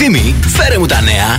Ευθύμη, 0.00 0.34
φέρε 0.46 0.78
μου 0.78 0.86
τα 0.86 1.00
νέα. 1.00 1.38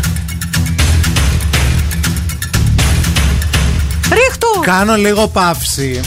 Ρίχτω! 4.12 4.48
Κάνω 4.62 4.96
λίγο 4.96 5.28
παύση. 5.28 6.00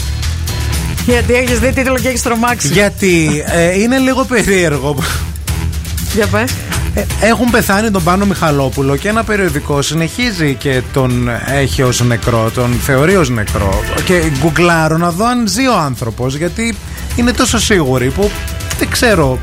Γιατί 1.05 1.33
έχεις 1.33 1.59
δει 1.59 1.71
τίτλο 1.71 1.97
και 1.97 2.07
έχεις 2.07 2.21
τρομάξει. 2.21 2.67
Γιατί 2.67 3.43
ε, 3.45 3.79
είναι 3.79 3.97
λίγο 3.97 4.23
περίεργο. 4.23 4.95
Για 6.13 6.27
πες. 6.27 6.51
Ε, 6.95 7.05
έχουν 7.21 7.49
πεθάνει 7.49 7.91
τον 7.91 8.03
Πάνο 8.03 8.25
Μιχαλόπουλο 8.25 8.95
και 8.95 9.09
ένα 9.09 9.23
περιοδικό 9.23 9.81
συνεχίζει 9.81 10.55
και 10.55 10.81
τον 10.93 11.29
έχει 11.47 11.81
ως 11.81 12.01
νεκρό, 12.01 12.51
τον 12.53 12.73
θεωρεί 12.73 13.15
ως 13.15 13.29
νεκρό. 13.29 13.83
Και 14.05 14.31
γκουγκλάρω 14.39 14.97
να 14.97 15.11
δω 15.11 15.25
αν 15.25 15.47
ζει 15.47 15.67
ο 15.67 15.77
άνθρωπος 15.77 16.35
γιατί 16.35 16.75
είναι 17.15 17.31
τόσο 17.31 17.59
σίγουροι 17.59 18.09
που 18.09 18.31
δεν 18.79 18.89
ξέρω. 18.89 19.39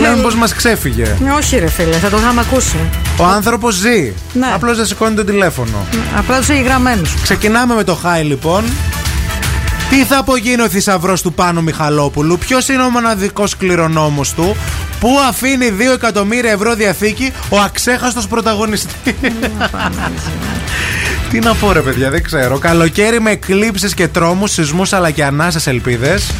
Λέμε 0.00 0.22
πως 0.22 0.34
μας 0.34 0.54
ξέφυγε. 0.54 1.16
Ναι, 1.20 1.30
όχι 1.30 1.58
ρε 1.58 1.68
φίλε, 1.68 1.96
θα 1.96 2.08
το 2.08 2.16
είχαμε 2.16 2.40
ακούσει. 2.40 2.76
Ο 3.16 3.24
άνθρωπος 3.24 3.74
ζει. 3.74 4.12
Ναι. 4.32 4.46
Απλώς 4.54 4.76
δεν 4.76 4.86
σηκώνει 4.86 5.14
το 5.14 5.24
τηλέφωνο. 5.24 5.86
Απλά 6.16 6.38
τους 6.38 6.48
έχει 6.48 6.62
γραμμένους. 6.62 7.14
Ξεκινάμε 7.22 7.74
με 7.74 7.84
το 7.84 7.94
χάι 7.94 8.22
λοιπόν. 8.22 8.64
Τι 9.90 10.04
θα 10.04 10.18
απογίνει 10.18 10.62
ο 10.62 10.68
θησαυρός 10.68 11.22
του 11.22 11.32
Πάνου 11.32 11.62
Μιχαλόπουλου, 11.62 12.38
ποιος 12.38 12.68
είναι 12.68 12.82
ο 12.82 12.90
μοναδικός 12.90 13.56
κληρονόμος 13.56 14.32
του, 14.32 14.56
Πού 15.00 15.08
αφήνει 15.28 15.72
2 15.78 15.94
εκατομμύρια 15.94 16.50
ευρώ 16.50 16.74
διαθήκη 16.74 17.32
ο 17.48 17.58
αξέχαστος 17.58 18.26
πρωταγωνιστής; 18.26 18.94
Τι 21.30 21.38
να 21.38 21.54
πω 21.54 21.72
ρε 21.72 21.80
παιδιά 21.80 22.10
δεν 22.10 22.22
ξέρω 22.22 22.58
Καλοκαίρι 22.58 23.20
με 23.20 23.30
εκλήψεις 23.30 23.94
και 23.94 24.08
τρόμους 24.08 24.50
Σεισμούς 24.50 24.92
αλλά 24.92 25.10
και 25.10 25.24
ανάσες 25.24 25.66
ελπίδες 25.66 26.30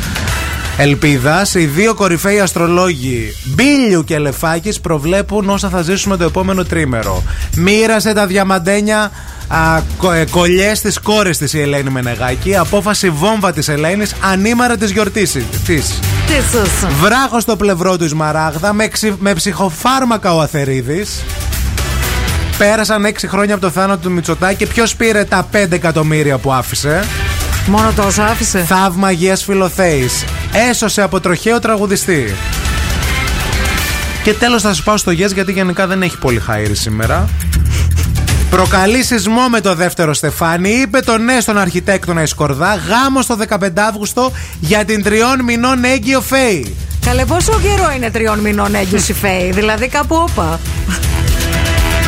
Ελπίδας, 0.81 1.55
οι 1.55 1.67
δύο 1.67 1.95
κορυφαίοι 1.95 2.41
αστρολόγοι 2.41 3.37
Μπίλιου 3.45 4.05
και 4.05 4.19
Λεφάκης 4.19 4.81
προβλέπουν 4.81 5.51
όσα 5.51 5.69
θα 5.69 5.83
ζήσουμε 5.83 6.17
το 6.17 6.25
επόμενο 6.25 6.65
τρίμερο. 6.65 7.23
Μοίρασε 7.57 8.13
τα 8.13 8.27
διαμαντένια 8.27 9.11
ε, 10.15 10.25
κολλιές 10.31 10.79
στι 10.79 10.93
κόρε 11.03 11.31
της 11.31 11.53
η 11.53 11.61
Ελένη 11.61 11.91
Μενεγάκη. 11.91 12.57
Απόφαση 12.57 13.11
βόμβα 13.11 13.53
της 13.53 13.69
Ελένης 13.69 14.15
ανήμερα 14.21 14.77
της 14.77 14.91
γιορτής 14.91 15.37
της. 15.67 15.99
Βράχος 17.01 17.43
στο 17.43 17.57
πλευρό 17.57 17.97
του 17.97 18.05
Ισμαράγδα 18.05 18.73
με, 18.73 18.91
με 19.19 19.35
ψυχοφάρμακα 19.35 20.35
ο 20.35 20.41
Αθερίδης. 20.41 21.23
Πέρασαν 22.59 23.07
6 23.07 23.11
χρόνια 23.27 23.55
από 23.55 23.63
το 23.63 23.71
θάνατο 23.71 24.09
του 24.09 24.11
Μητσοτάκη 24.11 24.57
και 24.57 24.67
ποιος 24.67 24.97
πήρε 24.97 25.25
τα 25.25 25.49
5 25.53 25.67
εκατομμύρια 25.71 26.39
που 26.39 26.53
άφησε. 26.53 27.05
Μόνο 27.69 27.93
τόσο 27.93 28.23
άφησε. 28.23 28.59
Θαύμα 28.59 29.07
Αγίας 29.07 29.45
Φιλοθέης. 29.45 30.25
Έσωσε 30.71 31.03
από 31.03 31.21
τροχαίο 31.21 31.59
τραγουδιστή. 31.59 32.35
Και 34.23 34.35
τέλος 34.35 34.63
θα 34.63 34.75
σα 34.75 34.83
πάω 34.83 34.97
στο 34.97 35.13
Yes 35.13 35.35
γιατί 35.35 35.53
γενικά 35.53 35.87
δεν 35.87 36.03
έχει 36.03 36.19
πολύ 36.19 36.41
χαίρι 36.41 36.75
σήμερα. 36.75 37.29
Προκαλεί 38.51 39.03
σεισμό 39.03 39.49
με 39.49 39.61
το 39.61 39.75
δεύτερο 39.75 40.15
Στεφάνι. 40.15 40.71
Είπε 40.71 41.01
το 41.01 41.19
ναι 41.19 41.41
στον 41.41 41.59
αρχιτέκτονα 41.59 42.23
Ισκορδά. 42.23 42.75
Γάμο 42.75 43.21
το 43.27 43.39
15 43.67 43.69
Αύγουστο 43.89 44.33
για 44.61 44.85
την 44.85 45.03
τριών 45.03 45.45
μηνών 45.45 45.85
έγκυο 45.85 46.21
Φέη. 46.21 46.77
Καλέ, 47.05 47.25
πόσο 47.25 47.61
καιρό 47.63 47.93
είναι 47.97 48.11
τριών 48.11 48.39
μηνών 48.39 48.75
έγκυος 48.75 49.09
η 49.09 49.13
Φέη, 49.13 49.51
δηλαδή 49.51 49.89
κάπου 49.89 50.17
όπα. 50.17 50.61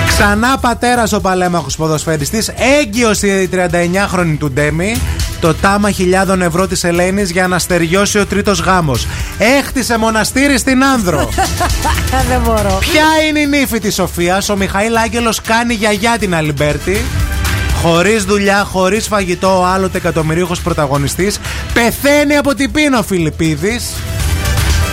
Ξανά 0.09 0.59
πατέρας 0.59 1.13
ο 1.13 1.21
παλέμαχος 1.21 1.77
ποδοσφαιριστής, 1.77 2.49
έγκυος 2.81 3.23
η 3.23 3.49
39χρονη 3.53 4.37
του 4.39 4.51
Ντέμη 4.51 4.97
το 5.41 5.55
τάμα 5.55 5.91
χιλιάδων 5.91 6.43
ευρώ 6.43 6.67
της 6.67 6.85
Ελένης 6.85 7.31
για 7.31 7.49
να 7.49 7.59
στεριώσει 7.59 8.19
ο 8.19 8.27
τρίτος 8.27 8.61
γάμος. 8.61 9.07
Έχτισε 9.39 9.99
μοναστήρι 9.99 10.59
στην 10.59 10.85
Άνδρο. 10.85 11.29
Δεν 12.29 12.41
μπορώ. 12.45 12.79
Ποια 12.81 13.05
είναι 13.29 13.41
η 13.41 13.47
νύφη 13.47 13.79
της 13.79 13.95
Σοφίας, 13.95 14.49
ο 14.49 14.57
Μιχαήλ 14.57 14.97
Άγγελος 14.97 15.41
κάνει 15.41 15.75
γιαγιά 15.75 16.17
την 16.19 16.35
Αλιμπέρτη. 16.35 17.05
Χωρίς 17.83 18.25
δουλειά, 18.25 18.65
χωρίς 18.65 19.07
φαγητό, 19.07 19.61
ο 19.61 19.65
άλλοτε 19.65 19.99
εκατομμυριούχος 19.99 20.61
πρωταγωνιστής. 20.61 21.39
Πεθαίνει 21.73 22.37
από 22.37 22.55
την 22.55 22.73
πείνα 22.73 22.98
ο 22.98 23.03
Φιλιππίδης. 23.03 23.93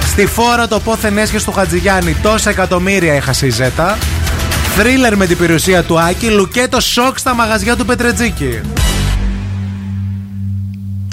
Στη 0.08 0.26
φόρα 0.26 0.68
το 0.68 0.80
πόθεν 0.80 1.18
έσχες 1.18 1.44
του 1.44 1.52
Χατζηγιάννη. 1.52 2.16
Τόσα 2.22 2.50
εκατομμύρια 2.50 3.14
έχασε 3.14 3.46
η 3.46 3.50
Ζέτα. 3.50 3.98
Θρίλερ 4.78 5.16
με 5.16 5.26
την 5.26 5.38
περιουσία 5.38 5.84
του 5.84 6.00
Άκη. 6.00 6.28
Λουκέτο 6.28 6.80
σοκ 6.80 7.20
στα 7.20 7.34
μαγαζιά 7.34 7.76
του 7.76 7.86
Πετρετζίκη. 7.86 8.62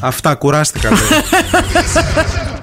Αυτά 0.07 0.35
κουράστηκα. 0.35 0.89